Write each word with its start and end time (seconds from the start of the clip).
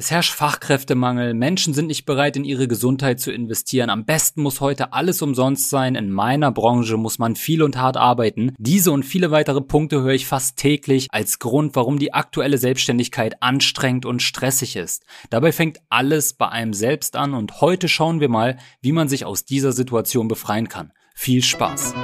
Es 0.00 0.12
herrscht 0.12 0.32
Fachkräftemangel, 0.32 1.34
Menschen 1.34 1.74
sind 1.74 1.88
nicht 1.88 2.04
bereit, 2.04 2.36
in 2.36 2.44
ihre 2.44 2.68
Gesundheit 2.68 3.18
zu 3.18 3.32
investieren. 3.32 3.90
Am 3.90 4.04
besten 4.04 4.42
muss 4.42 4.60
heute 4.60 4.92
alles 4.92 5.22
umsonst 5.22 5.70
sein. 5.70 5.96
In 5.96 6.12
meiner 6.12 6.52
Branche 6.52 6.96
muss 6.96 7.18
man 7.18 7.34
viel 7.34 7.64
und 7.64 7.76
hart 7.76 7.96
arbeiten. 7.96 8.54
Diese 8.58 8.92
und 8.92 9.02
viele 9.02 9.32
weitere 9.32 9.60
Punkte 9.60 10.00
höre 10.02 10.12
ich 10.12 10.28
fast 10.28 10.56
täglich 10.56 11.08
als 11.10 11.40
Grund, 11.40 11.74
warum 11.74 11.98
die 11.98 12.14
aktuelle 12.14 12.58
Selbstständigkeit 12.58 13.42
anstrengend 13.42 14.06
und 14.06 14.22
stressig 14.22 14.76
ist. 14.76 15.02
Dabei 15.30 15.50
fängt 15.50 15.80
alles 15.88 16.32
bei 16.32 16.48
einem 16.48 16.74
selbst 16.74 17.16
an 17.16 17.34
und 17.34 17.60
heute 17.60 17.88
schauen 17.88 18.20
wir 18.20 18.28
mal, 18.28 18.56
wie 18.80 18.92
man 18.92 19.08
sich 19.08 19.24
aus 19.24 19.46
dieser 19.46 19.72
Situation 19.72 20.28
befreien 20.28 20.68
kann. 20.68 20.92
Viel 21.16 21.42
Spaß! 21.42 21.94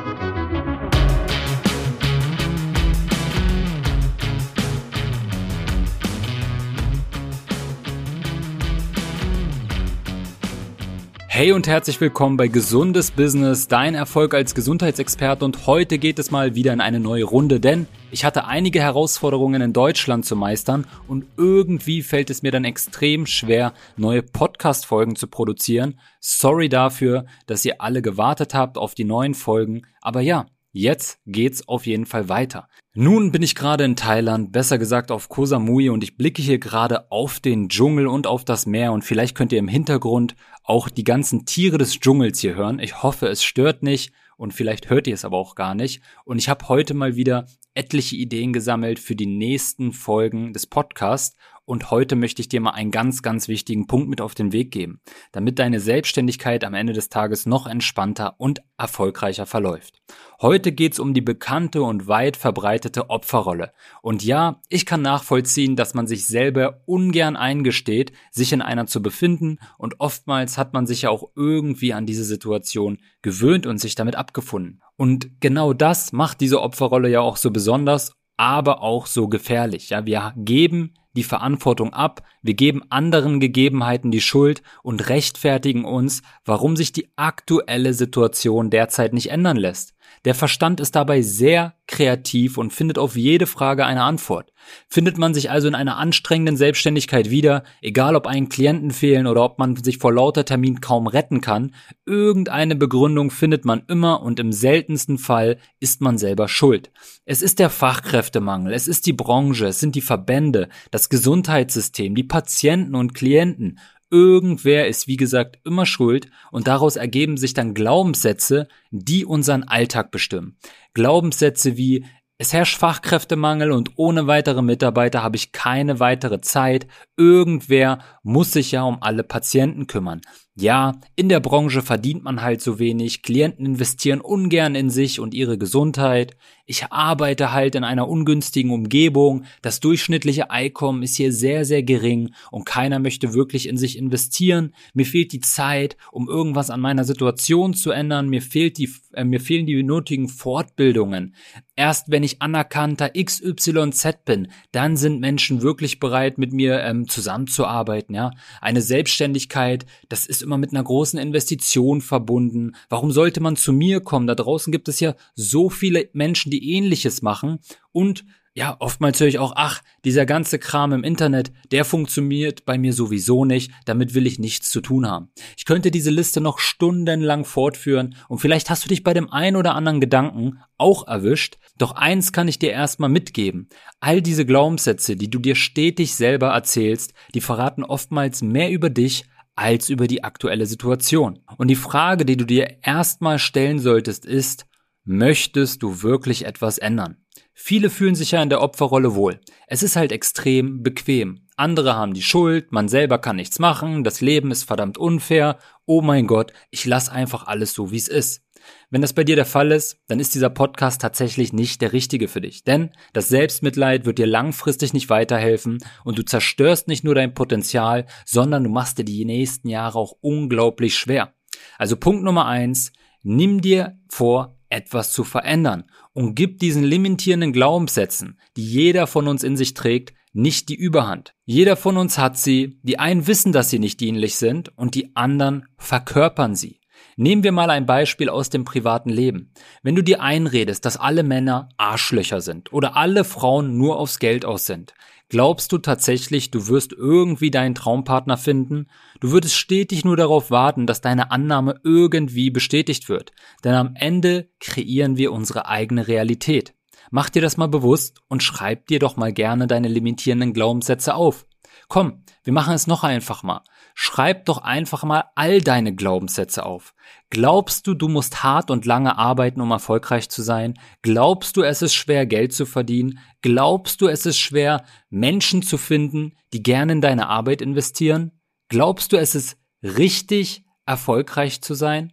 Hey 11.36 11.50
und 11.50 11.66
herzlich 11.66 12.00
willkommen 12.00 12.36
bei 12.36 12.46
Gesundes 12.46 13.10
Business, 13.10 13.66
dein 13.66 13.96
Erfolg 13.96 14.34
als 14.34 14.54
Gesundheitsexperte 14.54 15.44
und 15.44 15.66
heute 15.66 15.98
geht 15.98 16.20
es 16.20 16.30
mal 16.30 16.54
wieder 16.54 16.72
in 16.72 16.80
eine 16.80 17.00
neue 17.00 17.24
Runde, 17.24 17.58
denn 17.58 17.88
ich 18.12 18.24
hatte 18.24 18.44
einige 18.44 18.80
Herausforderungen 18.80 19.60
in 19.60 19.72
Deutschland 19.72 20.24
zu 20.24 20.36
meistern 20.36 20.86
und 21.08 21.26
irgendwie 21.36 22.02
fällt 22.02 22.30
es 22.30 22.42
mir 22.44 22.52
dann 22.52 22.64
extrem 22.64 23.26
schwer, 23.26 23.74
neue 23.96 24.22
Podcast-Folgen 24.22 25.16
zu 25.16 25.26
produzieren. 25.26 25.98
Sorry 26.20 26.68
dafür, 26.68 27.26
dass 27.48 27.64
ihr 27.64 27.80
alle 27.80 28.00
gewartet 28.00 28.54
habt 28.54 28.78
auf 28.78 28.94
die 28.94 29.02
neuen 29.02 29.34
Folgen, 29.34 29.82
aber 30.02 30.20
ja, 30.20 30.46
Jetzt 30.76 31.20
geht's 31.24 31.68
auf 31.68 31.86
jeden 31.86 32.04
Fall 32.04 32.28
weiter. 32.28 32.68
Nun 32.94 33.30
bin 33.30 33.42
ich 33.42 33.54
gerade 33.54 33.84
in 33.84 33.94
Thailand, 33.94 34.50
besser 34.50 34.76
gesagt 34.76 35.12
auf 35.12 35.28
Koh 35.28 35.46
Samui 35.46 35.88
und 35.88 36.02
ich 36.02 36.16
blicke 36.16 36.42
hier 36.42 36.58
gerade 36.58 37.12
auf 37.12 37.38
den 37.38 37.68
Dschungel 37.68 38.08
und 38.08 38.26
auf 38.26 38.44
das 38.44 38.66
Meer 38.66 38.90
und 38.90 39.04
vielleicht 39.04 39.36
könnt 39.36 39.52
ihr 39.52 39.60
im 39.60 39.68
Hintergrund 39.68 40.34
auch 40.64 40.88
die 40.88 41.04
ganzen 41.04 41.46
Tiere 41.46 41.78
des 41.78 42.00
Dschungels 42.00 42.40
hier 42.40 42.56
hören. 42.56 42.80
Ich 42.80 43.04
hoffe, 43.04 43.28
es 43.28 43.44
stört 43.44 43.84
nicht 43.84 44.12
und 44.36 44.52
vielleicht 44.52 44.90
hört 44.90 45.06
ihr 45.06 45.14
es 45.14 45.24
aber 45.24 45.36
auch 45.36 45.54
gar 45.54 45.76
nicht. 45.76 46.02
Und 46.24 46.38
ich 46.38 46.48
habe 46.48 46.68
heute 46.68 46.92
mal 46.94 47.14
wieder 47.14 47.46
etliche 47.74 48.16
Ideen 48.16 48.52
gesammelt 48.52 48.98
für 48.98 49.14
die 49.14 49.26
nächsten 49.26 49.92
Folgen 49.92 50.52
des 50.52 50.66
Podcasts 50.66 51.36
und 51.66 51.90
heute 51.90 52.16
möchte 52.16 52.42
ich 52.42 52.48
dir 52.48 52.60
mal 52.60 52.72
einen 52.72 52.90
ganz, 52.90 53.22
ganz 53.22 53.48
wichtigen 53.48 53.86
Punkt 53.86 54.08
mit 54.08 54.20
auf 54.20 54.34
den 54.34 54.52
Weg 54.52 54.70
geben, 54.70 55.00
damit 55.32 55.58
deine 55.58 55.80
Selbstständigkeit 55.80 56.64
am 56.64 56.74
Ende 56.74 56.92
des 56.92 57.08
Tages 57.08 57.46
noch 57.46 57.66
entspannter 57.66 58.34
und 58.38 58.62
erfolgreicher 58.76 59.46
verläuft. 59.46 60.02
Heute 60.40 60.72
geht's 60.72 60.98
um 60.98 61.14
die 61.14 61.20
bekannte 61.20 61.82
und 61.82 62.06
weit 62.06 62.36
verbreitete 62.36 63.08
Opferrolle. 63.08 63.72
Und 64.02 64.24
ja, 64.24 64.60
ich 64.68 64.84
kann 64.84 65.02
nachvollziehen, 65.02 65.76
dass 65.76 65.94
man 65.94 66.06
sich 66.06 66.26
selber 66.26 66.82
ungern 66.86 67.36
eingesteht, 67.36 68.12
sich 68.30 68.52
in 68.52 68.60
einer 68.60 68.86
zu 68.86 69.02
befinden 69.02 69.58
und 69.78 70.00
oftmals 70.00 70.58
hat 70.58 70.74
man 70.74 70.86
sich 70.86 71.02
ja 71.02 71.10
auch 71.10 71.30
irgendwie 71.34 71.94
an 71.94 72.06
diese 72.06 72.24
Situation 72.24 72.98
gewöhnt 73.22 73.66
und 73.66 73.78
sich 73.78 73.94
damit 73.94 74.16
abgefunden. 74.16 74.82
Und 74.96 75.40
genau 75.40 75.72
das 75.72 76.12
macht 76.12 76.40
diese 76.40 76.60
Opferrolle 76.60 77.08
ja 77.08 77.20
auch 77.20 77.36
so 77.36 77.50
besonders, 77.50 78.12
aber 78.36 78.82
auch 78.82 79.06
so 79.06 79.28
gefährlich. 79.28 79.90
Ja, 79.90 80.06
wir 80.06 80.34
geben 80.36 80.94
die 81.16 81.24
Verantwortung 81.24 81.92
ab, 81.92 82.22
wir 82.42 82.54
geben 82.54 82.82
anderen 82.90 83.40
Gegebenheiten 83.40 84.10
die 84.10 84.20
Schuld 84.20 84.62
und 84.82 85.08
rechtfertigen 85.08 85.84
uns, 85.84 86.22
warum 86.44 86.76
sich 86.76 86.92
die 86.92 87.08
aktuelle 87.16 87.94
Situation 87.94 88.70
derzeit 88.70 89.12
nicht 89.12 89.30
ändern 89.30 89.56
lässt. 89.56 89.94
Der 90.24 90.34
Verstand 90.34 90.80
ist 90.80 90.94
dabei 90.96 91.22
sehr 91.22 91.74
kreativ 91.86 92.56
und 92.56 92.72
findet 92.72 92.98
auf 92.98 93.16
jede 93.16 93.46
Frage 93.46 93.84
eine 93.84 94.02
Antwort. 94.02 94.52
Findet 94.88 95.18
man 95.18 95.34
sich 95.34 95.50
also 95.50 95.68
in 95.68 95.74
einer 95.74 95.98
anstrengenden 95.98 96.56
Selbstständigkeit 96.56 97.28
wieder, 97.30 97.62
egal 97.82 98.16
ob 98.16 98.26
einen 98.26 98.48
Klienten 98.48 98.90
fehlen 98.90 99.26
oder 99.26 99.44
ob 99.44 99.58
man 99.58 99.76
sich 99.76 99.98
vor 99.98 100.12
lauter 100.12 100.44
Termin 100.44 100.80
kaum 100.80 101.06
retten 101.06 101.42
kann, 101.42 101.74
irgendeine 102.06 102.74
Begründung 102.74 103.30
findet 103.30 103.66
man 103.66 103.82
immer 103.88 104.22
und 104.22 104.40
im 104.40 104.52
seltensten 104.52 105.18
Fall 105.18 105.58
ist 105.80 106.00
man 106.00 106.16
selber 106.16 106.48
schuld. 106.48 106.90
Es 107.26 107.42
ist 107.42 107.58
der 107.58 107.68
Fachkräftemangel, 107.68 108.72
es 108.72 108.88
ist 108.88 109.06
die 109.06 109.12
Branche, 109.12 109.66
es 109.66 109.80
sind 109.80 109.94
die 109.94 110.00
Verbände, 110.00 110.68
das 110.90 111.10
Gesundheitssystem, 111.10 112.14
die 112.14 112.24
Patienten 112.24 112.94
und 112.94 113.14
Klienten 113.14 113.78
Irgendwer 114.14 114.86
ist, 114.86 115.08
wie 115.08 115.16
gesagt, 115.16 115.58
immer 115.64 115.86
schuld 115.86 116.30
und 116.52 116.68
daraus 116.68 116.94
ergeben 116.94 117.36
sich 117.36 117.52
dann 117.52 117.74
Glaubenssätze, 117.74 118.68
die 118.92 119.24
unseren 119.24 119.64
Alltag 119.64 120.12
bestimmen. 120.12 120.56
Glaubenssätze 120.92 121.76
wie 121.76 122.04
es 122.38 122.52
herrscht 122.52 122.78
Fachkräftemangel 122.78 123.72
und 123.72 123.90
ohne 123.96 124.28
weitere 124.28 124.62
Mitarbeiter 124.62 125.24
habe 125.24 125.34
ich 125.34 125.50
keine 125.50 125.98
weitere 125.98 126.40
Zeit. 126.40 126.86
Irgendwer 127.16 127.98
muss 128.22 128.52
sich 128.52 128.70
ja 128.70 128.84
um 128.84 129.02
alle 129.02 129.24
Patienten 129.24 129.88
kümmern. 129.88 130.20
Ja, 130.56 131.00
in 131.16 131.28
der 131.28 131.40
Branche 131.40 131.82
verdient 131.82 132.22
man 132.22 132.40
halt 132.40 132.62
so 132.62 132.78
wenig, 132.78 133.22
Klienten 133.22 133.66
investieren 133.66 134.20
ungern 134.20 134.76
in 134.76 134.88
sich 134.88 135.18
und 135.18 135.34
ihre 135.34 135.58
Gesundheit. 135.58 136.36
Ich 136.64 136.92
arbeite 136.92 137.52
halt 137.52 137.74
in 137.74 137.82
einer 137.82 138.08
ungünstigen 138.08 138.70
Umgebung, 138.70 139.44
das 139.62 139.80
durchschnittliche 139.80 140.52
Einkommen 140.52 141.02
ist 141.02 141.16
hier 141.16 141.32
sehr, 141.32 141.64
sehr 141.64 141.82
gering 141.82 142.30
und 142.52 142.64
keiner 142.66 143.00
möchte 143.00 143.34
wirklich 143.34 143.68
in 143.68 143.76
sich 143.76 143.98
investieren. 143.98 144.72
Mir 144.94 145.04
fehlt 145.06 145.32
die 145.32 145.40
Zeit, 145.40 145.96
um 146.12 146.28
irgendwas 146.28 146.70
an 146.70 146.80
meiner 146.80 147.04
Situation 147.04 147.74
zu 147.74 147.90
ändern, 147.90 148.28
mir 148.28 148.40
fehlt 148.40 148.78
die, 148.78 148.88
äh, 149.12 149.24
mir 149.24 149.40
fehlen 149.40 149.66
die 149.66 149.82
nötigen 149.82 150.28
Fortbildungen. 150.28 151.34
Erst 151.74 152.12
wenn 152.12 152.22
ich 152.22 152.40
anerkannter 152.40 153.10
XYZ 153.10 154.24
bin, 154.24 154.48
dann 154.70 154.96
sind 154.96 155.20
Menschen 155.20 155.62
wirklich 155.62 155.98
bereit, 155.98 156.38
mit 156.38 156.52
mir 156.52 156.80
ähm, 156.80 157.08
zusammenzuarbeiten. 157.08 158.14
Ja, 158.14 158.30
eine 158.60 158.80
Selbstständigkeit, 158.80 159.84
das 160.08 160.26
ist 160.26 160.43
immer 160.44 160.58
mit 160.58 160.70
einer 160.70 160.84
großen 160.84 161.18
Investition 161.18 162.00
verbunden. 162.00 162.76
Warum 162.88 163.10
sollte 163.10 163.40
man 163.40 163.56
zu 163.56 163.72
mir 163.72 164.00
kommen? 164.00 164.26
Da 164.26 164.34
draußen 164.36 164.70
gibt 164.70 164.88
es 164.88 165.00
ja 165.00 165.14
so 165.34 165.70
viele 165.70 166.08
Menschen, 166.12 166.50
die 166.50 166.74
ähnliches 166.74 167.22
machen 167.22 167.58
und 167.90 168.24
ja, 168.56 168.76
oftmals 168.78 169.18
höre 169.18 169.26
ich 169.26 169.40
auch, 169.40 169.54
ach, 169.56 169.82
dieser 170.04 170.26
ganze 170.26 170.60
Kram 170.60 170.92
im 170.92 171.02
Internet, 171.02 171.52
der 171.72 171.84
funktioniert 171.84 172.64
bei 172.64 172.78
mir 172.78 172.92
sowieso 172.92 173.44
nicht, 173.44 173.72
damit 173.84 174.14
will 174.14 174.28
ich 174.28 174.38
nichts 174.38 174.70
zu 174.70 174.80
tun 174.80 175.08
haben. 175.08 175.28
Ich 175.56 175.64
könnte 175.64 175.90
diese 175.90 176.10
Liste 176.10 176.40
noch 176.40 176.60
stundenlang 176.60 177.44
fortführen 177.44 178.14
und 178.28 178.38
vielleicht 178.38 178.70
hast 178.70 178.84
du 178.84 178.88
dich 178.88 179.02
bei 179.02 179.12
dem 179.12 179.28
einen 179.32 179.56
oder 179.56 179.74
anderen 179.74 180.00
Gedanken 180.00 180.60
auch 180.78 181.08
erwischt, 181.08 181.58
doch 181.78 181.92
eins 181.96 182.32
kann 182.32 182.46
ich 182.46 182.60
dir 182.60 182.70
erstmal 182.70 183.10
mitgeben. 183.10 183.68
All 183.98 184.22
diese 184.22 184.46
Glaubenssätze, 184.46 185.16
die 185.16 185.30
du 185.30 185.40
dir 185.40 185.56
stetig 185.56 186.14
selber 186.14 186.50
erzählst, 186.50 187.12
die 187.34 187.40
verraten 187.40 187.82
oftmals 187.82 188.40
mehr 188.40 188.70
über 188.70 188.88
dich 188.88 189.24
als 189.54 189.88
über 189.88 190.06
die 190.06 190.24
aktuelle 190.24 190.66
Situation. 190.66 191.40
Und 191.56 191.68
die 191.68 191.76
Frage, 191.76 192.24
die 192.24 192.36
du 192.36 192.44
dir 192.44 192.78
erstmal 192.82 193.38
stellen 193.38 193.78
solltest, 193.78 194.24
ist, 194.24 194.66
möchtest 195.04 195.82
du 195.82 196.02
wirklich 196.02 196.44
etwas 196.44 196.78
ändern? 196.78 197.18
Viele 197.52 197.88
fühlen 197.88 198.14
sich 198.14 198.32
ja 198.32 198.42
in 198.42 198.48
der 198.48 198.62
Opferrolle 198.62 199.14
wohl. 199.14 199.40
Es 199.68 199.82
ist 199.82 199.96
halt 199.96 200.10
extrem 200.12 200.82
bequem. 200.82 201.46
Andere 201.56 201.94
haben 201.94 202.14
die 202.14 202.22
Schuld, 202.22 202.72
man 202.72 202.88
selber 202.88 203.18
kann 203.18 203.36
nichts 203.36 203.60
machen, 203.60 204.02
das 204.02 204.20
Leben 204.20 204.50
ist 204.50 204.64
verdammt 204.64 204.98
unfair. 204.98 205.58
Oh 205.86 206.02
mein 206.02 206.26
Gott, 206.26 206.52
ich 206.70 206.84
lass 206.84 207.08
einfach 207.08 207.46
alles 207.46 207.72
so, 207.72 207.92
wie 207.92 207.96
es 207.96 208.08
ist. 208.08 208.42
Wenn 208.90 209.02
das 209.02 209.12
bei 209.12 209.24
dir 209.24 209.36
der 209.36 209.44
Fall 209.44 209.72
ist, 209.72 209.98
dann 210.08 210.20
ist 210.20 210.34
dieser 210.34 210.50
Podcast 210.50 211.00
tatsächlich 211.00 211.52
nicht 211.52 211.80
der 211.80 211.92
richtige 211.92 212.28
für 212.28 212.40
dich. 212.40 212.64
Denn 212.64 212.90
das 213.12 213.28
Selbstmitleid 213.28 214.04
wird 214.04 214.18
dir 214.18 214.26
langfristig 214.26 214.92
nicht 214.92 215.10
weiterhelfen 215.10 215.78
und 216.04 216.18
du 216.18 216.24
zerstörst 216.24 216.88
nicht 216.88 217.04
nur 217.04 217.14
dein 217.14 217.34
Potenzial, 217.34 218.06
sondern 218.24 218.64
du 218.64 218.70
machst 218.70 218.98
dir 218.98 219.04
die 219.04 219.24
nächsten 219.24 219.68
Jahre 219.68 219.98
auch 219.98 220.14
unglaublich 220.20 220.96
schwer. 220.96 221.34
Also 221.78 221.96
Punkt 221.96 222.24
Nummer 222.24 222.46
eins, 222.46 222.92
nimm 223.22 223.60
dir 223.60 223.98
vor, 224.08 224.58
etwas 224.68 225.12
zu 225.12 225.24
verändern 225.24 225.84
und 226.12 226.34
gib 226.34 226.58
diesen 226.58 226.82
limitierenden 226.82 227.52
Glaubenssätzen, 227.52 228.38
die 228.56 228.64
jeder 228.64 229.06
von 229.06 229.28
uns 229.28 229.44
in 229.44 229.56
sich 229.56 229.74
trägt, 229.74 230.14
nicht 230.32 230.68
die 230.68 230.74
Überhand. 230.74 231.34
Jeder 231.44 231.76
von 231.76 231.96
uns 231.96 232.18
hat 232.18 232.36
sie, 232.36 232.80
die 232.82 232.98
einen 232.98 233.26
wissen, 233.26 233.52
dass 233.52 233.70
sie 233.70 233.78
nicht 233.78 234.00
dienlich 234.00 234.34
sind 234.34 234.76
und 234.76 234.96
die 234.96 235.14
anderen 235.14 235.66
verkörpern 235.78 236.56
sie. 236.56 236.80
Nehmen 237.16 237.44
wir 237.44 237.52
mal 237.52 237.70
ein 237.70 237.86
Beispiel 237.86 238.28
aus 238.28 238.50
dem 238.50 238.64
privaten 238.64 239.10
Leben. 239.10 239.52
Wenn 239.82 239.94
du 239.94 240.02
dir 240.02 240.20
einredest, 240.20 240.84
dass 240.84 240.96
alle 240.96 241.22
Männer 241.22 241.68
Arschlöcher 241.76 242.40
sind 242.40 242.72
oder 242.72 242.96
alle 242.96 243.24
Frauen 243.24 243.78
nur 243.78 243.98
aufs 243.98 244.18
Geld 244.18 244.44
aus 244.44 244.66
sind, 244.66 244.94
glaubst 245.28 245.70
du 245.72 245.78
tatsächlich, 245.78 246.50
du 246.50 246.68
wirst 246.68 246.92
irgendwie 246.92 247.50
deinen 247.50 247.74
Traumpartner 247.74 248.36
finden? 248.36 248.86
Du 249.20 249.30
würdest 249.30 249.56
stetig 249.56 250.04
nur 250.04 250.16
darauf 250.16 250.50
warten, 250.50 250.86
dass 250.86 251.00
deine 251.00 251.30
Annahme 251.30 251.80
irgendwie 251.84 252.50
bestätigt 252.50 253.08
wird. 253.08 253.32
Denn 253.62 253.74
am 253.74 253.94
Ende 253.94 254.50
kreieren 254.58 255.16
wir 255.16 255.32
unsere 255.32 255.66
eigene 255.66 256.08
Realität. 256.08 256.74
Mach 257.10 257.30
dir 257.30 257.42
das 257.42 257.56
mal 257.56 257.68
bewusst 257.68 258.20
und 258.28 258.42
schreib 258.42 258.86
dir 258.86 258.98
doch 258.98 259.16
mal 259.16 259.32
gerne 259.32 259.66
deine 259.66 259.88
limitierenden 259.88 260.52
Glaubenssätze 260.52 261.14
auf. 261.14 261.46
Komm, 261.88 262.24
wir 262.42 262.52
machen 262.52 262.74
es 262.74 262.86
noch 262.86 263.04
einfach 263.04 263.42
mal. 263.42 263.62
Schreib 263.94 264.46
doch 264.46 264.58
einfach 264.58 265.04
mal 265.04 265.24
all 265.34 265.60
deine 265.60 265.94
Glaubenssätze 265.94 266.64
auf. 266.66 266.94
Glaubst 267.30 267.86
du, 267.86 267.94
du 267.94 268.08
musst 268.08 268.42
hart 268.42 268.70
und 268.70 268.86
lange 268.86 269.18
arbeiten, 269.18 269.60
um 269.60 269.70
erfolgreich 269.70 270.28
zu 270.28 270.42
sein? 270.42 270.74
Glaubst 271.02 271.56
du, 271.56 271.62
es 271.62 271.82
ist 271.82 271.94
schwer, 271.94 272.26
Geld 272.26 272.52
zu 272.52 272.66
verdienen? 272.66 273.18
Glaubst 273.42 274.00
du, 274.00 274.08
es 274.08 274.26
ist 274.26 274.38
schwer, 274.38 274.84
Menschen 275.10 275.62
zu 275.62 275.78
finden, 275.78 276.36
die 276.52 276.62
gerne 276.62 276.92
in 276.92 277.00
deine 277.00 277.28
Arbeit 277.28 277.62
investieren? 277.62 278.32
Glaubst 278.68 279.12
du, 279.12 279.16
es 279.16 279.34
ist 279.34 279.56
richtig, 279.82 280.64
erfolgreich 280.86 281.62
zu 281.62 281.74
sein? 281.74 282.12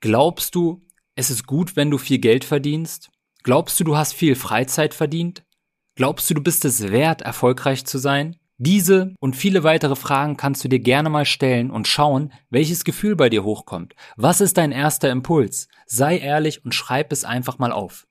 Glaubst 0.00 0.54
du, 0.54 0.86
es 1.14 1.30
ist 1.30 1.46
gut, 1.46 1.76
wenn 1.76 1.90
du 1.90 1.98
viel 1.98 2.18
Geld 2.18 2.44
verdienst? 2.44 3.10
Glaubst 3.42 3.78
du, 3.80 3.84
du 3.84 3.96
hast 3.96 4.12
viel 4.12 4.34
Freizeit 4.34 4.94
verdient? 4.94 5.44
Glaubst 5.94 6.30
du, 6.30 6.34
du 6.34 6.42
bist 6.42 6.64
es 6.64 6.90
wert, 6.90 7.22
erfolgreich 7.22 7.84
zu 7.84 7.98
sein? 7.98 8.39
Diese 8.62 9.14
und 9.20 9.36
viele 9.36 9.64
weitere 9.64 9.96
Fragen 9.96 10.36
kannst 10.36 10.62
du 10.62 10.68
dir 10.68 10.80
gerne 10.80 11.08
mal 11.08 11.24
stellen 11.24 11.70
und 11.70 11.88
schauen, 11.88 12.30
welches 12.50 12.84
Gefühl 12.84 13.16
bei 13.16 13.30
dir 13.30 13.42
hochkommt. 13.42 13.94
Was 14.18 14.42
ist 14.42 14.58
dein 14.58 14.70
erster 14.70 15.10
Impuls? 15.10 15.68
Sei 15.86 16.18
ehrlich 16.18 16.62
und 16.62 16.74
schreib 16.74 17.10
es 17.10 17.24
einfach 17.24 17.58
mal 17.58 17.72
auf. 17.72 18.06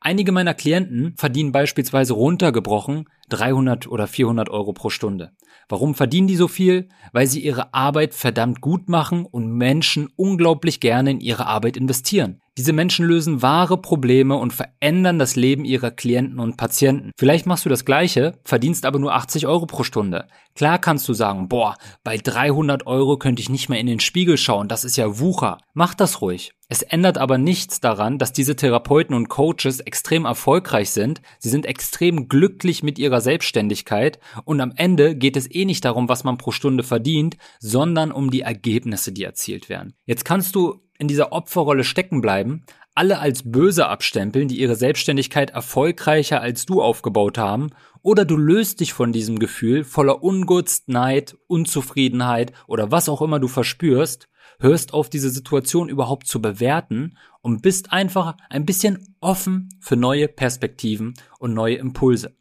Einige 0.00 0.32
meiner 0.32 0.54
Klienten 0.54 1.12
verdienen 1.18 1.52
beispielsweise 1.52 2.14
runtergebrochen 2.14 3.10
300 3.28 3.88
oder 3.88 4.06
400 4.06 4.48
Euro 4.48 4.72
pro 4.72 4.88
Stunde. 4.88 5.32
Warum 5.68 5.94
verdienen 5.94 6.28
die 6.28 6.36
so 6.36 6.48
viel? 6.48 6.88
Weil 7.12 7.26
sie 7.26 7.44
ihre 7.44 7.74
Arbeit 7.74 8.14
verdammt 8.14 8.62
gut 8.62 8.88
machen 8.88 9.26
und 9.26 9.52
Menschen 9.52 10.08
unglaublich 10.16 10.80
gerne 10.80 11.10
in 11.10 11.20
ihre 11.20 11.44
Arbeit 11.44 11.76
investieren. 11.76 12.40
Diese 12.60 12.74
Menschen 12.74 13.06
lösen 13.06 13.40
wahre 13.40 13.78
Probleme 13.78 14.36
und 14.36 14.52
verändern 14.52 15.18
das 15.18 15.34
Leben 15.34 15.64
ihrer 15.64 15.90
Klienten 15.90 16.38
und 16.38 16.58
Patienten. 16.58 17.10
Vielleicht 17.16 17.46
machst 17.46 17.64
du 17.64 17.70
das 17.70 17.86
Gleiche, 17.86 18.38
verdienst 18.44 18.84
aber 18.84 18.98
nur 18.98 19.14
80 19.14 19.46
Euro 19.46 19.64
pro 19.64 19.82
Stunde. 19.82 20.26
Klar 20.54 20.78
kannst 20.78 21.08
du 21.08 21.14
sagen, 21.14 21.48
boah, 21.48 21.76
bei 22.04 22.18
300 22.18 22.86
Euro 22.86 23.16
könnte 23.16 23.40
ich 23.40 23.48
nicht 23.48 23.70
mehr 23.70 23.80
in 23.80 23.86
den 23.86 23.98
Spiegel 23.98 24.36
schauen, 24.36 24.68
das 24.68 24.84
ist 24.84 24.98
ja 24.98 25.18
Wucher. 25.18 25.56
Mach 25.72 25.94
das 25.94 26.20
ruhig. 26.20 26.52
Es 26.68 26.82
ändert 26.82 27.16
aber 27.16 27.38
nichts 27.38 27.80
daran, 27.80 28.18
dass 28.18 28.34
diese 28.34 28.56
Therapeuten 28.56 29.16
und 29.16 29.30
Coaches 29.30 29.80
extrem 29.80 30.26
erfolgreich 30.26 30.90
sind. 30.90 31.22
Sie 31.38 31.48
sind 31.48 31.64
extrem 31.64 32.28
glücklich 32.28 32.82
mit 32.82 32.98
ihrer 32.98 33.22
Selbstständigkeit 33.22 34.18
und 34.44 34.60
am 34.60 34.74
Ende 34.76 35.16
geht 35.16 35.38
es 35.38 35.50
eh 35.50 35.64
nicht 35.64 35.86
darum, 35.86 36.10
was 36.10 36.24
man 36.24 36.36
pro 36.36 36.50
Stunde 36.50 36.82
verdient, 36.82 37.38
sondern 37.58 38.12
um 38.12 38.30
die 38.30 38.42
Ergebnisse, 38.42 39.12
die 39.12 39.24
erzielt 39.24 39.70
werden. 39.70 39.94
Jetzt 40.04 40.26
kannst 40.26 40.54
du 40.54 40.82
in 41.00 41.08
dieser 41.08 41.32
Opferrolle 41.32 41.82
stecken 41.82 42.20
bleiben, 42.20 42.62
alle 42.94 43.18
als 43.18 43.50
böse 43.50 43.88
abstempeln, 43.88 44.48
die 44.48 44.60
ihre 44.60 44.76
Selbstständigkeit 44.76 45.50
erfolgreicher 45.50 46.40
als 46.40 46.66
du 46.66 46.82
aufgebaut 46.82 47.38
haben, 47.38 47.70
oder 48.02 48.24
du 48.24 48.36
löst 48.36 48.80
dich 48.80 48.92
von 48.92 49.12
diesem 49.12 49.38
Gefühl 49.38 49.84
voller 49.84 50.22
Ungunst, 50.22 50.88
Neid, 50.88 51.36
Unzufriedenheit 51.46 52.52
oder 52.66 52.90
was 52.90 53.08
auch 53.08 53.22
immer 53.22 53.40
du 53.40 53.48
verspürst, 53.48 54.28
hörst 54.58 54.92
auf 54.92 55.08
diese 55.08 55.30
Situation 55.30 55.88
überhaupt 55.88 56.26
zu 56.26 56.42
bewerten 56.42 57.16
und 57.40 57.62
bist 57.62 57.92
einfach 57.92 58.36
ein 58.50 58.66
bisschen 58.66 59.16
offen 59.20 59.70
für 59.80 59.96
neue 59.96 60.28
Perspektiven 60.28 61.14
und 61.38 61.54
neue 61.54 61.76
Impulse. 61.76 62.36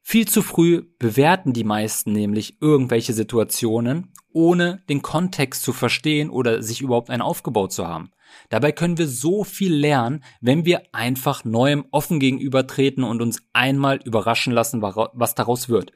Viel 0.00 0.28
zu 0.28 0.42
früh 0.42 0.84
bewerten 0.98 1.52
die 1.52 1.64
meisten 1.64 2.12
nämlich 2.12 2.60
irgendwelche 2.60 3.12
Situationen, 3.12 4.12
ohne 4.32 4.82
den 4.88 5.02
Kontext 5.02 5.62
zu 5.62 5.72
verstehen 5.72 6.30
oder 6.30 6.62
sich 6.62 6.80
überhaupt 6.80 7.10
einen 7.10 7.22
aufgebaut 7.22 7.72
zu 7.72 7.86
haben. 7.86 8.10
Dabei 8.48 8.72
können 8.72 8.98
wir 8.98 9.08
so 9.08 9.44
viel 9.44 9.74
lernen, 9.74 10.22
wenn 10.40 10.64
wir 10.64 10.82
einfach 10.92 11.44
Neuem 11.44 11.84
offen 11.90 12.20
gegenübertreten 12.20 13.04
und 13.04 13.22
uns 13.22 13.42
einmal 13.52 14.00
überraschen 14.04 14.52
lassen, 14.52 14.82
was 14.82 15.34
daraus 15.34 15.68
wird. 15.68 15.92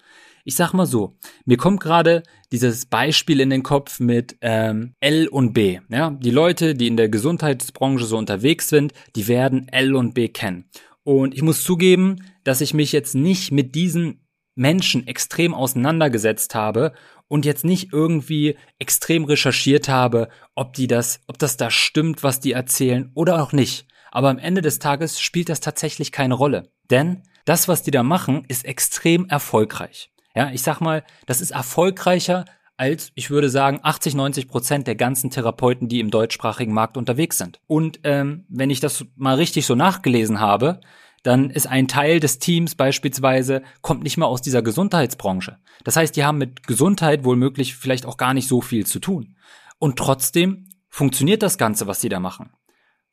Ich 0.47 0.57
sag 0.57 0.75
mal 0.75 0.87
so, 0.87 1.17
mir 1.47 1.57
kommt 1.57 1.81
gerade 1.81 2.23
dieses 2.53 2.85
Beispiel 2.85 3.41
in 3.41 3.49
den 3.49 3.63
Kopf 3.63 3.99
mit 3.99 4.37
ähm, 4.43 4.95
L 5.01 5.27
und 5.29 5.55
B. 5.55 5.81
Ja, 5.89 6.11
die 6.11 6.31
Leute, 6.31 6.75
die 6.75 6.87
in 6.87 6.99
der 6.99 7.09
Gesundheitsbranche 7.09 8.05
so 8.05 8.19
unterwegs 8.19 8.69
sind, 8.69 8.93
die 9.17 9.27
werden 9.27 9.69
L 9.69 9.95
und 9.95 10.13
B 10.13 10.29
kennen. 10.29 10.67
Und 11.03 11.35
ich 11.35 11.43
muss 11.43 11.63
zugeben, 11.63 12.17
dass 12.45 12.61
ich 12.61 12.75
mich 12.75 12.93
jetzt 12.93 13.15
nicht 13.15 13.53
mit 13.53 13.75
diesen 13.75 14.24
Menschen 14.55 15.07
extrem 15.07 15.55
auseinandergesetzt 15.55 16.55
habe 16.55 16.93
und 17.29 17.45
jetzt 17.45 17.65
nicht 17.65 17.93
irgendwie 17.93 18.57
extrem 18.79 19.25
recherchiert 19.25 19.89
habe, 19.89 20.29
ob 20.55 20.75
die 20.75 20.87
das, 20.87 21.21
ob 21.27 21.39
das 21.39 21.57
da 21.57 21.71
stimmt, 21.71 22.23
was 22.23 22.41
die 22.41 22.53
erzählen 22.53 23.11
oder 23.15 23.43
auch 23.43 23.53
nicht. 23.53 23.87
Aber 24.11 24.29
am 24.31 24.39
Ende 24.39 24.63
des 24.63 24.79
Tages 24.79 25.21
spielt 25.21 25.49
das 25.49 25.61
tatsächlich 25.61 26.13
keine 26.13 26.35
Rolle. 26.35 26.71
Denn 26.91 27.23
das, 27.45 27.67
was 27.67 27.83
die 27.83 27.91
da 27.91 28.03
machen, 28.03 28.45
ist 28.49 28.65
extrem 28.65 29.27
erfolgreich. 29.29 30.11
Ja, 30.37 30.51
ich 30.51 30.63
sag 30.63 30.81
mal, 30.81 31.05
das 31.27 31.41
ist 31.41 31.51
erfolgreicher 31.51 32.45
als, 32.77 33.13
ich 33.15 33.31
würde 33.31 33.49
sagen, 33.49 33.81
80, 33.83 34.15
90 34.15 34.49
Prozent 34.49 34.87
der 34.87 34.97
ganzen 34.97 35.31
Therapeuten, 35.31 35.89
die 35.89 36.01
im 36.01 36.11
deutschsprachigen 36.11 36.73
Markt 36.73 36.97
unterwegs 36.97 37.39
sind. 37.39 37.61
Und 37.67 38.01
ähm, 38.03 38.45
wenn 38.49 38.71
ich 38.71 38.81
das 38.81 39.05
mal 39.17 39.37
richtig 39.37 39.67
so 39.67 39.75
nachgelesen 39.75 40.41
habe, 40.41 40.81
dann 41.25 41.49
ist 41.49 41.67
ein 41.67 41.89
Teil 41.89 42.21
des 42.21 42.39
Teams 42.39 42.75
beispielsweise, 42.75 43.63
kommt 43.81 44.05
nicht 44.05 44.19
mal 44.19 44.27
aus 44.27 44.43
dieser 44.43 44.63
Gesundheitsbranche. 44.63 45.59
Das 45.83 45.97
heißt, 45.97 46.15
die 46.15 46.25
haben 46.25 46.39
mit 46.39 46.67
Gesundheit 46.67 47.25
wohl 47.25 47.37
möglich 47.37 47.75
vielleicht 47.75 48.05
auch 48.07 48.19
gar 48.19 48.35
nicht 48.35 48.47
so 48.47 48.61
viel 48.61 48.87
zu 48.87 49.01
tun. 49.01 49.35
Und 49.79 49.99
trotzdem 49.99 50.69
funktioniert 50.91 51.43
das 51.43 51.57
Ganze, 51.57 51.87
was 51.87 52.03
sie 52.03 52.11
da 52.11 52.21
machen. 52.21 52.51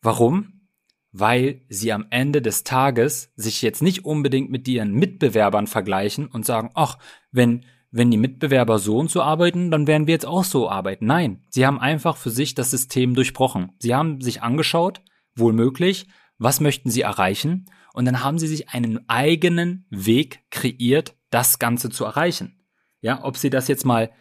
Warum? 0.01 0.67
Weil 1.13 1.61
sie 1.69 1.93
am 1.93 2.05
Ende 2.09 2.41
des 2.41 2.65
Tages 2.65 3.31
sich 3.35 3.61
jetzt 3.61 3.81
nicht 3.81 4.03
unbedingt 4.03 4.51
mit 4.51 4.67
ihren 4.67 4.91
Mitbewerbern 4.91 5.67
vergleichen 5.67 6.27
und 6.27 6.45
sagen, 6.45 6.69
ach, 6.75 6.97
wenn 7.31 7.65
wenn 7.93 8.09
die 8.09 8.17
Mitbewerber 8.17 8.79
so 8.79 8.97
und 8.97 9.11
so 9.11 9.21
arbeiten, 9.21 9.69
dann 9.69 9.85
werden 9.85 10.07
wir 10.07 10.13
jetzt 10.13 10.25
auch 10.25 10.45
so 10.45 10.69
arbeiten. 10.69 11.05
Nein, 11.05 11.43
sie 11.49 11.65
haben 11.65 11.77
einfach 11.77 12.15
für 12.15 12.29
sich 12.29 12.55
das 12.55 12.71
System 12.71 13.15
durchbrochen. 13.15 13.73
Sie 13.79 13.93
haben 13.93 14.21
sich 14.21 14.41
angeschaut, 14.41 15.01
wohl 15.35 15.51
möglich, 15.51 16.07
was 16.37 16.61
möchten 16.61 16.89
sie 16.89 17.01
erreichen 17.01 17.65
und 17.93 18.05
dann 18.05 18.23
haben 18.23 18.39
sie 18.39 18.47
sich 18.47 18.69
einen 18.69 19.07
eigenen 19.09 19.85
Weg 19.89 20.43
kreiert, 20.49 21.15
das 21.29 21.59
Ganze 21.59 21.89
zu 21.89 22.05
erreichen. 22.05 22.65
Ja, 23.01 23.23
ob 23.23 23.37
sie 23.37 23.49
das 23.49 23.67
jetzt 23.67 23.85
mal 23.85 24.11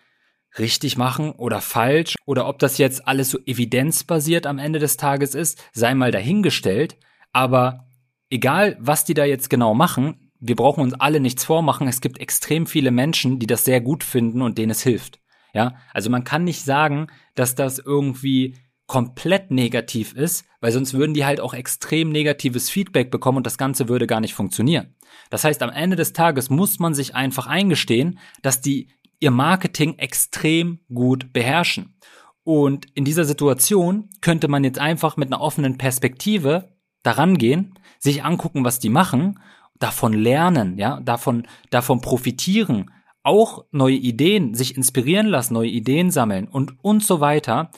richtig 0.58 0.96
machen 0.96 1.32
oder 1.32 1.60
falsch 1.60 2.16
oder 2.26 2.48
ob 2.48 2.58
das 2.58 2.78
jetzt 2.78 3.06
alles 3.06 3.30
so 3.30 3.38
evidenzbasiert 3.44 4.46
am 4.46 4.58
Ende 4.58 4.78
des 4.78 4.96
Tages 4.96 5.34
ist, 5.34 5.62
sei 5.72 5.94
mal 5.94 6.10
dahingestellt, 6.10 6.96
aber 7.32 7.86
egal, 8.30 8.76
was 8.80 9.04
die 9.04 9.14
da 9.14 9.24
jetzt 9.24 9.50
genau 9.50 9.74
machen, 9.74 10.30
wir 10.40 10.56
brauchen 10.56 10.82
uns 10.82 10.94
alle 10.94 11.20
nichts 11.20 11.44
vormachen. 11.44 11.86
Es 11.86 12.00
gibt 12.00 12.18
extrem 12.18 12.66
viele 12.66 12.90
Menschen, 12.90 13.38
die 13.38 13.46
das 13.46 13.64
sehr 13.64 13.80
gut 13.80 14.02
finden 14.02 14.40
und 14.40 14.56
denen 14.56 14.70
es 14.70 14.82
hilft. 14.82 15.20
Ja, 15.52 15.76
also 15.92 16.10
man 16.10 16.24
kann 16.24 16.44
nicht 16.44 16.64
sagen, 16.64 17.08
dass 17.34 17.54
das 17.54 17.78
irgendwie 17.78 18.56
komplett 18.90 19.52
negativ 19.52 20.14
ist, 20.14 20.46
weil 20.60 20.72
sonst 20.72 20.94
würden 20.94 21.14
die 21.14 21.24
halt 21.24 21.38
auch 21.38 21.54
extrem 21.54 22.10
negatives 22.10 22.68
Feedback 22.68 23.12
bekommen 23.12 23.36
und 23.36 23.46
das 23.46 23.56
Ganze 23.56 23.88
würde 23.88 24.08
gar 24.08 24.18
nicht 24.18 24.34
funktionieren. 24.34 24.96
Das 25.30 25.44
heißt, 25.44 25.62
am 25.62 25.70
Ende 25.70 25.94
des 25.94 26.12
Tages 26.12 26.50
muss 26.50 26.80
man 26.80 26.92
sich 26.92 27.14
einfach 27.14 27.46
eingestehen, 27.46 28.18
dass 28.42 28.62
die 28.62 28.88
ihr 29.20 29.30
Marketing 29.30 29.96
extrem 29.98 30.80
gut 30.92 31.32
beherrschen. 31.32 31.94
Und 32.42 32.86
in 32.94 33.04
dieser 33.04 33.24
Situation 33.24 34.10
könnte 34.22 34.48
man 34.48 34.64
jetzt 34.64 34.80
einfach 34.80 35.16
mit 35.16 35.28
einer 35.28 35.40
offenen 35.40 35.78
Perspektive 35.78 36.72
daran 37.04 37.38
gehen, 37.38 37.78
sich 38.00 38.24
angucken, 38.24 38.64
was 38.64 38.80
die 38.80 38.88
machen 38.88 39.38
davon 39.78 40.14
lernen, 40.14 40.78
ja, 40.78 40.98
davon, 40.98 41.46
davon 41.70 42.00
profitieren, 42.00 42.90
auch 43.22 43.66
neue 43.70 43.94
Ideen, 43.94 44.54
sich 44.54 44.76
inspirieren 44.76 45.28
lassen, 45.28 45.54
neue 45.54 45.70
Ideen 45.70 46.10
sammeln 46.10 46.48
und, 46.48 46.74
und 46.82 47.04
so 47.04 47.20
weiter. 47.20 47.70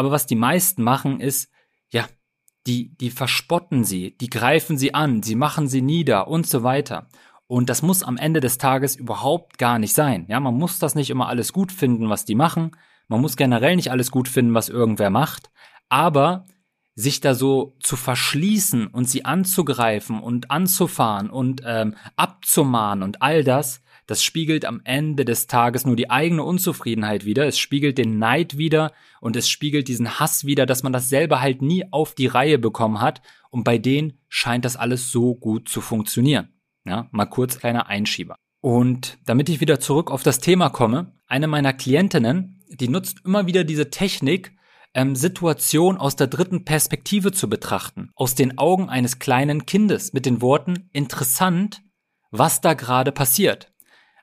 Aber 0.00 0.12
was 0.12 0.24
die 0.24 0.34
meisten 0.34 0.82
machen 0.82 1.20
ist, 1.20 1.52
ja, 1.90 2.06
die, 2.66 2.96
die 2.96 3.10
verspotten 3.10 3.84
sie, 3.84 4.16
die 4.16 4.30
greifen 4.30 4.78
sie 4.78 4.94
an, 4.94 5.22
sie 5.22 5.34
machen 5.34 5.68
sie 5.68 5.82
nieder 5.82 6.26
und 6.26 6.46
so 6.46 6.62
weiter. 6.62 7.06
Und 7.46 7.68
das 7.68 7.82
muss 7.82 8.02
am 8.02 8.16
Ende 8.16 8.40
des 8.40 8.56
Tages 8.56 8.96
überhaupt 8.96 9.58
gar 9.58 9.78
nicht 9.78 9.92
sein. 9.92 10.24
Ja, 10.30 10.40
man 10.40 10.54
muss 10.54 10.78
das 10.78 10.94
nicht 10.94 11.10
immer 11.10 11.28
alles 11.28 11.52
gut 11.52 11.70
finden, 11.70 12.08
was 12.08 12.24
die 12.24 12.34
machen. 12.34 12.70
Man 13.08 13.20
muss 13.20 13.36
generell 13.36 13.76
nicht 13.76 13.90
alles 13.90 14.10
gut 14.10 14.26
finden, 14.26 14.54
was 14.54 14.70
irgendwer 14.70 15.10
macht. 15.10 15.50
Aber 15.90 16.46
sich 16.94 17.20
da 17.20 17.34
so 17.34 17.76
zu 17.80 17.96
verschließen 17.96 18.86
und 18.86 19.06
sie 19.06 19.26
anzugreifen 19.26 20.18
und 20.18 20.50
anzufahren 20.50 21.28
und 21.28 21.60
ähm, 21.66 21.94
abzumahnen 22.16 23.02
und 23.02 23.20
all 23.20 23.44
das, 23.44 23.82
das 24.10 24.24
spiegelt 24.24 24.64
am 24.64 24.80
Ende 24.82 25.24
des 25.24 25.46
Tages 25.46 25.86
nur 25.86 25.94
die 25.94 26.10
eigene 26.10 26.42
Unzufriedenheit 26.42 27.24
wieder. 27.26 27.46
Es 27.46 27.60
spiegelt 27.60 27.96
den 27.96 28.18
Neid 28.18 28.58
wieder 28.58 28.92
und 29.20 29.36
es 29.36 29.48
spiegelt 29.48 29.86
diesen 29.86 30.18
Hass 30.18 30.44
wieder, 30.44 30.66
dass 30.66 30.82
man 30.82 30.92
das 30.92 31.08
selber 31.08 31.40
halt 31.40 31.62
nie 31.62 31.84
auf 31.92 32.16
die 32.16 32.26
Reihe 32.26 32.58
bekommen 32.58 33.00
hat. 33.00 33.22
Und 33.50 33.62
bei 33.62 33.78
denen 33.78 34.14
scheint 34.28 34.64
das 34.64 34.74
alles 34.74 35.12
so 35.12 35.36
gut 35.36 35.68
zu 35.68 35.80
funktionieren. 35.80 36.48
Ja, 36.84 37.08
mal 37.12 37.26
kurz 37.26 37.60
kleiner 37.60 37.86
Einschieber. 37.86 38.34
Und 38.60 39.16
damit 39.26 39.48
ich 39.48 39.60
wieder 39.60 39.78
zurück 39.78 40.10
auf 40.10 40.24
das 40.24 40.40
Thema 40.40 40.70
komme, 40.70 41.12
eine 41.28 41.46
meiner 41.46 41.72
Klientinnen, 41.72 42.64
die 42.68 42.88
nutzt 42.88 43.24
immer 43.24 43.46
wieder 43.46 43.62
diese 43.62 43.90
Technik, 43.90 44.56
ähm, 44.92 45.14
Situation 45.14 45.98
aus 45.98 46.16
der 46.16 46.26
dritten 46.26 46.64
Perspektive 46.64 47.30
zu 47.30 47.48
betrachten, 47.48 48.10
aus 48.16 48.34
den 48.34 48.58
Augen 48.58 48.88
eines 48.88 49.20
kleinen 49.20 49.66
Kindes 49.66 50.12
mit 50.12 50.26
den 50.26 50.42
Worten 50.42 50.90
interessant, 50.92 51.80
was 52.32 52.60
da 52.60 52.74
gerade 52.74 53.12
passiert. 53.12 53.70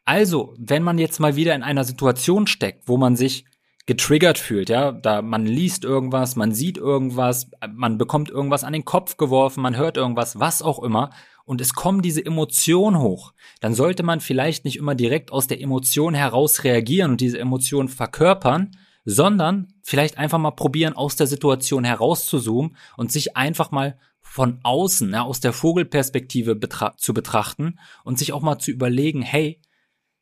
Also, 0.07 0.53
wenn 0.57 0.83
man 0.83 0.99
jetzt 0.99 1.19
mal 1.19 1.35
wieder 1.35 1.53
in 1.53 1.63
einer 1.63 1.83
Situation 1.83 2.47
steckt, 2.47 2.87
wo 2.87 2.95
man 2.95 3.17
sich 3.17 3.43
getriggert 3.87 4.37
fühlt, 4.37 4.69
ja, 4.69 4.93
da 4.93 5.21
man 5.21 5.45
liest 5.45 5.83
irgendwas, 5.83 6.37
man 6.37 6.53
sieht 6.53 6.77
irgendwas, 6.77 7.51
man 7.73 7.97
bekommt 7.97 8.29
irgendwas 8.29 8.63
an 8.63 8.71
den 8.71 8.85
Kopf 8.85 9.17
geworfen, 9.17 9.61
man 9.61 9.75
hört 9.75 9.97
irgendwas, 9.97 10.39
was 10.39 10.61
auch 10.61 10.81
immer, 10.81 11.09
und 11.43 11.59
es 11.59 11.73
kommen 11.73 12.01
diese 12.01 12.25
Emotionen 12.25 12.99
hoch, 12.99 13.33
dann 13.59 13.73
sollte 13.73 14.03
man 14.03 14.21
vielleicht 14.21 14.63
nicht 14.63 14.77
immer 14.77 14.95
direkt 14.95 15.33
aus 15.33 15.47
der 15.47 15.59
Emotion 15.59 16.13
heraus 16.13 16.63
reagieren 16.63 17.11
und 17.11 17.19
diese 17.19 17.39
Emotion 17.39 17.89
verkörpern, 17.89 18.77
sondern 19.03 19.73
vielleicht 19.83 20.17
einfach 20.17 20.39
mal 20.39 20.51
probieren, 20.51 20.93
aus 20.93 21.17
der 21.17 21.27
Situation 21.27 21.83
herauszuzoomen 21.83 22.77
und 22.95 23.11
sich 23.11 23.35
einfach 23.35 23.71
mal 23.71 23.99
von 24.21 24.61
außen, 24.63 25.11
ja, 25.11 25.23
aus 25.23 25.41
der 25.41 25.51
Vogelperspektive 25.51 26.55
betra 26.55 26.95
zu 26.95 27.13
betrachten 27.13 27.77
und 28.05 28.17
sich 28.17 28.31
auch 28.31 28.41
mal 28.41 28.57
zu 28.57 28.71
überlegen, 28.71 29.21
hey, 29.21 29.59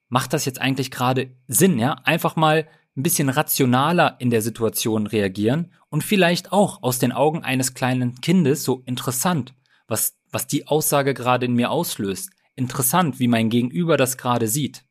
macht 0.09 0.33
das 0.33 0.45
jetzt 0.45 0.61
eigentlich 0.61 0.91
gerade 0.91 1.31
Sinn, 1.47 1.79
ja? 1.79 1.93
Einfach 2.03 2.35
mal 2.35 2.67
ein 2.97 3.03
bisschen 3.03 3.29
rationaler 3.29 4.15
in 4.19 4.29
der 4.29 4.41
Situation 4.41 5.07
reagieren 5.07 5.73
und 5.89 6.03
vielleicht 6.03 6.51
auch 6.51 6.81
aus 6.81 6.99
den 6.99 7.11
Augen 7.11 7.43
eines 7.43 7.73
kleinen 7.73 8.21
Kindes 8.21 8.63
so 8.63 8.83
interessant, 8.85 9.53
was, 9.87 10.17
was 10.31 10.47
die 10.47 10.67
Aussage 10.67 11.13
gerade 11.13 11.45
in 11.45 11.53
mir 11.53 11.71
auslöst. 11.71 12.31
Interessant, 12.55 13.19
wie 13.19 13.27
mein 13.27 13.49
Gegenüber 13.49 13.97
das 13.97 14.17
gerade 14.17 14.47
sieht. 14.47 14.85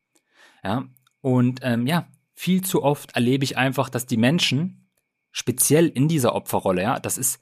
Ja, 0.63 0.85
und 1.21 1.59
ähm, 1.63 1.87
ja, 1.87 2.07
viel 2.35 2.63
zu 2.63 2.83
oft 2.83 3.15
erlebe 3.15 3.43
ich 3.43 3.57
einfach, 3.57 3.89
dass 3.89 4.05
die 4.05 4.17
Menschen, 4.17 4.87
speziell 5.31 5.87
in 5.87 6.07
dieser 6.07 6.35
Opferrolle, 6.35 6.83
ja, 6.83 6.99
das 6.99 7.17
ist, 7.17 7.41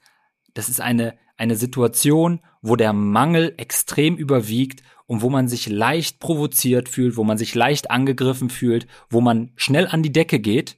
das 0.54 0.70
ist 0.70 0.80
eine, 0.80 1.18
eine 1.36 1.56
Situation, 1.56 2.40
wo 2.62 2.76
der 2.76 2.94
Mangel 2.94 3.54
extrem 3.58 4.16
überwiegt 4.16 4.84
und 5.06 5.22
wo 5.22 5.30
man 5.30 5.48
sich 5.48 5.68
leicht 5.68 6.20
provoziert 6.20 6.90
fühlt, 6.90 7.18
wo 7.18 7.24
man 7.24 7.38
sich 7.38 7.56
leicht 7.56 7.92
angegriffen 7.92 8.50
fühlt, 8.50 8.88
wo 9.10 9.22
man 9.22 9.52
schnell 9.56 9.88
an 9.88 10.04
die 10.04 10.12
Decke 10.12 10.40
geht, 10.40 10.78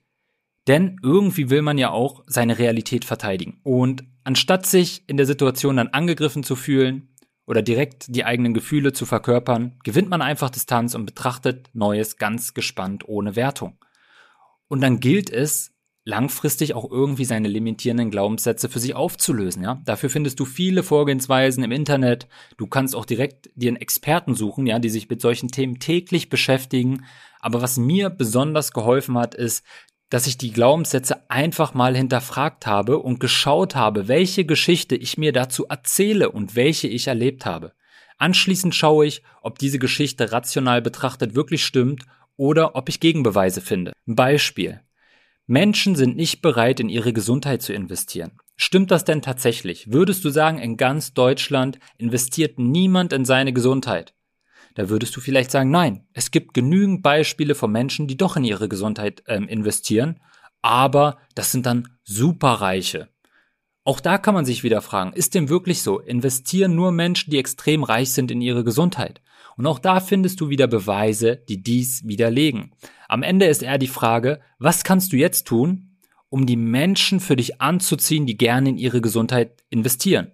denn 0.68 1.00
irgendwie 1.04 1.50
will 1.50 1.62
man 1.62 1.78
ja 1.78 1.92
auch 1.92 2.24
seine 2.28 2.58
Realität 2.58 3.06
verteidigen. 3.06 3.60
Und 3.64 4.04
anstatt 4.24 4.66
sich 4.66 5.08
in 5.08 5.18
der 5.18 5.26
Situation 5.26 5.78
dann 5.78 5.90
angegriffen 5.90 6.44
zu 6.44 6.56
fühlen 6.56 7.10
oder 7.46 7.62
direkt 7.62 8.16
die 8.16 8.26
eigenen 8.26 8.54
Gefühle 8.54 8.92
zu 8.92 9.06
verkörpern, 9.06 9.78
gewinnt 9.84 10.10
man 10.10 10.24
einfach 10.24 10.50
Distanz 10.50 10.96
und 10.96 11.06
betrachtet 11.06 11.70
Neues 11.74 12.18
ganz 12.18 12.56
gespannt 12.56 13.08
ohne 13.08 13.36
Wertung. 13.36 13.78
Und 14.68 14.82
dann 14.82 15.00
gilt 15.00 15.30
es, 15.30 15.75
langfristig 16.06 16.76
auch 16.76 16.90
irgendwie 16.90 17.26
seine 17.26 17.48
limitierenden 17.48 18.12
Glaubenssätze 18.12 18.70
für 18.70 18.80
sich 18.80 18.94
aufzulösen, 18.94 19.64
ja. 19.64 19.82
Dafür 19.86 20.12
findest 20.12 20.40
du 20.40 20.46
viele 20.46 20.84
Vorgehensweisen 20.84 21.64
im 21.64 21.72
Internet. 21.72 22.28
Du 22.58 22.68
kannst 22.68 22.96
auch 22.96 23.06
direkt 23.06 23.50
dir 23.56 23.70
einen 23.70 23.78
Experten 23.78 24.36
suchen, 24.36 24.68
ja, 24.68 24.78
die 24.78 24.90
sich 24.90 25.10
mit 25.10 25.20
solchen 25.20 25.50
Themen 25.50 25.80
täglich 25.80 26.30
beschäftigen. 26.30 27.06
Aber 27.40 27.62
was 27.64 27.78
mir 27.78 28.12
besonders 28.12 28.72
geholfen 28.72 29.18
hat, 29.18 29.34
ist, 29.34 29.66
dass 30.10 30.28
ich 30.28 30.38
die 30.38 30.52
Glaubenssätze 30.52 31.30
einfach 31.30 31.74
mal 31.74 31.96
hinterfragt 31.96 32.68
habe 32.68 33.00
und 33.00 33.20
geschaut 33.20 33.76
habe, 33.76 34.08
welche 34.08 34.46
Geschichte 34.46 34.96
ich 34.96 35.18
mir 35.18 35.34
dazu 35.34 35.66
erzähle 35.66 36.30
und 36.30 36.56
welche 36.56 36.88
ich 36.88 37.08
erlebt 37.08 37.48
habe. 37.48 37.74
Anschließend 38.20 38.76
schaue 38.76 39.08
ich, 39.08 39.24
ob 39.42 39.58
diese 39.58 39.80
Geschichte 39.80 40.32
rational 40.32 40.84
betrachtet 40.84 41.34
wirklich 41.34 41.66
stimmt 41.66 42.04
oder 42.38 42.76
ob 42.76 42.90
ich 42.90 43.00
Gegenbeweise 43.00 43.62
finde. 43.62 43.94
Beispiel. 44.06 44.82
Menschen 45.48 45.96
sind 45.96 46.16
nicht 46.16 46.42
bereit, 46.42 46.80
in 46.80 46.90
ihre 46.90 47.14
Gesundheit 47.14 47.62
zu 47.62 47.74
investieren. 47.74 48.32
Stimmt 48.58 48.90
das 48.90 49.04
denn 49.04 49.22
tatsächlich? 49.22 49.92
Würdest 49.92 50.26
du 50.26 50.30
sagen, 50.30 50.58
in 50.58 50.78
ganz 50.78 51.14
Deutschland 51.14 51.80
investiert 51.98 52.58
niemand 52.58 53.14
in 53.14 53.26
seine 53.26 53.54
Gesundheit? 53.54 54.14
Da 54.76 54.90
würdest 54.90 55.16
du 55.16 55.22
vielleicht 55.22 55.52
sagen, 55.52 55.72
nein, 55.72 56.08
es 56.14 56.32
gibt 56.32 56.54
genügend 56.54 57.04
Beispiele 57.04 57.56
von 57.56 57.72
Menschen, 57.72 58.08
die 58.08 58.18
doch 58.18 58.38
in 58.38 58.44
ihre 58.44 58.68
Gesundheit 58.68 59.24
ähm, 59.28 59.48
investieren, 59.48 60.20
aber 60.62 61.18
das 61.36 61.52
sind 61.52 61.66
dann 61.66 61.90
Superreiche. 62.04 63.10
Auch 63.88 64.00
da 64.00 64.18
kann 64.18 64.34
man 64.34 64.46
sich 64.46 64.64
wieder 64.64 64.82
fragen, 64.82 65.14
ist 65.14 65.36
dem 65.36 65.48
wirklich 65.48 65.84
so? 65.84 66.00
Investieren 66.00 66.76
nur 66.76 66.92
Menschen, 66.92 67.30
die 67.30 67.38
extrem 67.38 67.84
reich 67.84 68.12
sind 68.12 68.32
in 68.32 68.42
ihre 68.42 68.64
Gesundheit? 68.64 69.22
Und 69.58 69.68
auch 69.68 69.78
da 69.78 70.00
findest 70.00 70.42
du 70.42 70.50
wieder 70.50 70.66
Beweise, 70.66 71.36
die 71.48 71.62
dies 71.62 72.02
widerlegen. 72.04 72.72
Am 73.08 73.22
Ende 73.22 73.46
ist 73.46 73.62
eher 73.62 73.78
die 73.78 73.86
Frage, 73.86 74.42
was 74.58 74.84
kannst 74.84 75.14
du 75.14 75.18
jetzt 75.18 75.46
tun, 75.46 76.00
um 76.30 76.48
die 76.48 76.58
Menschen 76.58 77.20
für 77.20 77.36
dich 77.36 77.62
anzuziehen, 77.62 78.26
die 78.26 78.38
gerne 78.38 78.70
in 78.70 78.78
ihre 78.80 79.02
Gesundheit 79.02 79.64
investieren? 79.70 80.32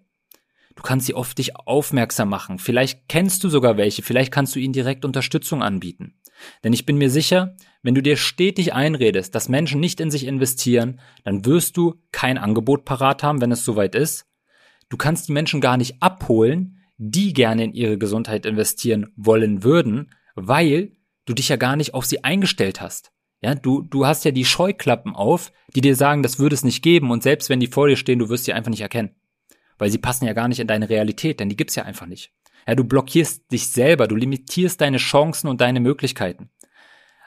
Du 0.76 0.82
kannst 0.82 1.08
sie 1.08 1.14
auf 1.14 1.34
dich 1.34 1.58
aufmerksam 1.58 2.30
machen. 2.30 2.58
Vielleicht 2.58 3.10
kennst 3.10 3.44
du 3.44 3.50
sogar 3.50 3.76
welche. 3.76 4.02
Vielleicht 4.02 4.32
kannst 4.32 4.56
du 4.56 4.60
ihnen 4.60 4.72
direkt 4.72 5.04
Unterstützung 5.04 5.62
anbieten. 5.62 6.16
Denn 6.64 6.74
ich 6.74 6.86
bin 6.86 6.98
mir 6.98 7.10
sicher, 7.10 7.56
wenn 7.84 7.96
du 7.96 8.02
dir 8.02 8.18
stetig 8.18 8.74
einredest, 8.74 9.34
dass 9.34 9.50
Menschen 9.50 9.80
nicht 9.80 10.00
in 10.00 10.12
sich 10.12 10.26
investieren, 10.26 11.00
dann 11.24 11.46
wirst 11.46 11.78
du 11.78 11.96
kein 12.12 12.38
Angebot 12.38 12.86
parat 12.86 13.24
haben, 13.24 13.42
wenn 13.42 13.52
es 13.52 13.66
soweit 13.66 13.96
ist. 13.96 14.28
Du 14.90 14.98
kannst 14.98 15.28
die 15.28 15.34
Menschen 15.34 15.62
gar 15.62 15.78
nicht 15.78 16.02
abholen, 16.02 16.80
die 16.98 17.34
gerne 17.34 17.64
in 17.64 17.74
ihre 17.74 17.98
Gesundheit 17.98 18.46
investieren 18.46 19.12
wollen 19.16 19.64
würden, 19.64 20.12
weil 20.36 20.92
du 21.26 21.34
dich 21.34 21.50
ja 21.50 21.56
gar 21.56 21.76
nicht 21.76 21.94
auf 21.94 22.06
sie 22.06 22.24
eingestellt 22.24 22.82
hast. 22.82 23.12
Ja, 23.42 23.56
du, 23.56 23.82
du 23.82 24.06
hast 24.06 24.24
ja 24.24 24.32
die 24.32 24.46
Scheuklappen 24.46 25.16
auf, 25.16 25.52
die 25.76 25.82
dir 25.82 25.96
sagen, 25.96 26.22
das 26.22 26.38
würde 26.38 26.54
es 26.54 26.64
nicht 26.64 26.84
geben 26.84 27.10
und 27.10 27.24
selbst 27.24 27.50
wenn 27.50 27.60
die 27.60 27.68
vor 27.68 27.88
dir 27.88 27.96
stehen, 27.96 28.20
du 28.20 28.30
wirst 28.30 28.46
sie 28.46 28.54
einfach 28.54 28.70
nicht 28.70 28.82
erkennen. 28.82 29.16
Weil 29.80 29.90
sie 29.90 29.98
passen 29.98 30.26
ja 30.26 30.34
gar 30.34 30.48
nicht 30.48 30.60
in 30.60 30.68
deine 30.68 30.90
Realität, 30.90 31.40
denn 31.40 31.50
die 31.50 31.58
gibt's 31.58 31.74
ja 31.74 31.84
einfach 31.84 32.06
nicht. 32.06 32.32
Ja, 32.68 32.76
du 32.76 32.84
blockierst 32.84 33.52
dich 33.52 33.70
selber, 33.70 34.08
du 34.08 34.16
limitierst 34.16 34.82
deine 34.82 34.98
Chancen 34.98 35.48
und 35.48 35.62
deine 35.62 35.80
Möglichkeiten. 35.80 36.50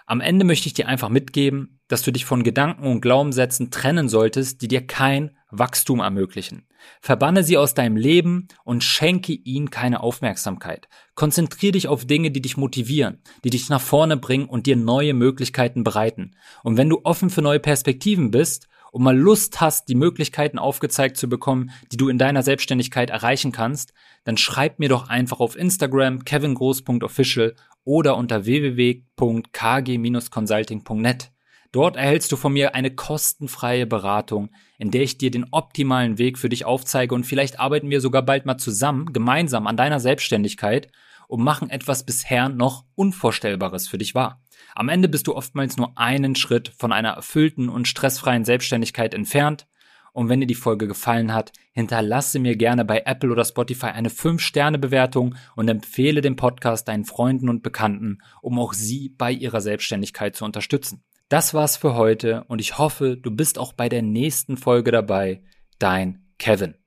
Am 0.06 0.20
Ende 0.20 0.44
möchte 0.44 0.66
ich 0.66 0.74
dir 0.74 0.86
einfach 0.86 1.08
mitgeben, 1.08 1.80
dass 1.88 2.02
du 2.02 2.10
dich 2.10 2.26
von 2.26 2.42
Gedanken 2.42 2.86
und 2.86 3.00
Glaubenssätzen 3.00 3.70
trennen 3.70 4.08
solltest, 4.08 4.60
die 4.60 4.68
dir 4.68 4.86
kein 4.86 5.36
Wachstum 5.50 6.00
ermöglichen. 6.00 6.66
Verbanne 7.00 7.42
sie 7.42 7.56
aus 7.56 7.72
deinem 7.72 7.96
Leben 7.96 8.48
und 8.64 8.84
schenke 8.84 9.32
ihnen 9.32 9.70
keine 9.70 10.00
Aufmerksamkeit. 10.00 10.88
Konzentriere 11.14 11.72
dich 11.72 11.88
auf 11.88 12.04
Dinge, 12.04 12.30
die 12.30 12.42
dich 12.42 12.58
motivieren, 12.58 13.22
die 13.44 13.50
dich 13.50 13.70
nach 13.70 13.80
vorne 13.80 14.18
bringen 14.18 14.46
und 14.46 14.66
dir 14.66 14.76
neue 14.76 15.14
Möglichkeiten 15.14 15.84
bereiten. 15.84 16.32
Und 16.62 16.76
wenn 16.76 16.90
du 16.90 17.00
offen 17.04 17.30
für 17.30 17.42
neue 17.42 17.60
Perspektiven 17.60 18.30
bist 18.30 18.68
und 18.94 19.02
mal 19.02 19.18
Lust 19.18 19.60
hast, 19.60 19.88
die 19.88 19.96
Möglichkeiten 19.96 20.56
aufgezeigt 20.56 21.16
zu 21.16 21.28
bekommen, 21.28 21.72
die 21.90 21.96
du 21.96 22.08
in 22.08 22.16
deiner 22.16 22.44
Selbstständigkeit 22.44 23.10
erreichen 23.10 23.50
kannst, 23.50 23.92
dann 24.22 24.36
schreib 24.36 24.78
mir 24.78 24.88
doch 24.88 25.08
einfach 25.08 25.40
auf 25.40 25.56
Instagram 25.56 26.24
kevingroß.official 26.24 27.56
oder 27.82 28.16
unter 28.16 28.44
www.kg-consulting.net. 28.44 31.32
Dort 31.72 31.96
erhältst 31.96 32.30
du 32.30 32.36
von 32.36 32.52
mir 32.52 32.76
eine 32.76 32.94
kostenfreie 32.94 33.86
Beratung, 33.86 34.50
in 34.78 34.92
der 34.92 35.02
ich 35.02 35.18
dir 35.18 35.32
den 35.32 35.46
optimalen 35.50 36.18
Weg 36.18 36.38
für 36.38 36.48
dich 36.48 36.64
aufzeige 36.64 37.16
und 37.16 37.26
vielleicht 37.26 37.58
arbeiten 37.58 37.90
wir 37.90 38.00
sogar 38.00 38.22
bald 38.22 38.46
mal 38.46 38.58
zusammen, 38.58 39.12
gemeinsam 39.12 39.66
an 39.66 39.76
deiner 39.76 39.98
Selbstständigkeit 39.98 40.86
und 41.28 41.42
machen 41.42 41.70
etwas 41.70 42.04
bisher 42.04 42.48
noch 42.48 42.84
Unvorstellbares 42.94 43.88
für 43.88 43.98
dich 43.98 44.14
wahr. 44.14 44.42
Am 44.74 44.88
Ende 44.88 45.08
bist 45.08 45.26
du 45.26 45.34
oftmals 45.34 45.76
nur 45.76 45.96
einen 45.98 46.34
Schritt 46.34 46.72
von 46.76 46.92
einer 46.92 47.10
erfüllten 47.10 47.68
und 47.68 47.88
stressfreien 47.88 48.44
Selbstständigkeit 48.44 49.14
entfernt 49.14 49.66
und 50.14 50.28
wenn 50.28 50.40
dir 50.40 50.46
die 50.46 50.54
Folge 50.54 50.86
gefallen 50.86 51.34
hat, 51.34 51.52
hinterlasse 51.72 52.38
mir 52.38 52.56
gerne 52.56 52.84
bei 52.84 53.02
Apple 53.04 53.32
oder 53.32 53.44
Spotify 53.44 53.86
eine 53.86 54.10
5-Sterne-Bewertung 54.10 55.34
und 55.56 55.68
empfehle 55.68 56.20
den 56.20 56.36
Podcast 56.36 56.86
deinen 56.86 57.04
Freunden 57.04 57.48
und 57.48 57.64
Bekannten, 57.64 58.18
um 58.40 58.60
auch 58.60 58.74
sie 58.74 59.08
bei 59.08 59.32
ihrer 59.32 59.60
Selbstständigkeit 59.60 60.36
zu 60.36 60.44
unterstützen. 60.44 61.02
Das 61.28 61.52
war's 61.52 61.76
für 61.76 61.96
heute 61.96 62.44
und 62.44 62.60
ich 62.60 62.78
hoffe, 62.78 63.16
du 63.16 63.32
bist 63.32 63.58
auch 63.58 63.72
bei 63.72 63.88
der 63.88 64.02
nächsten 64.02 64.56
Folge 64.56 64.92
dabei. 64.92 65.42
Dein 65.80 66.28
Kevin. 66.38 66.83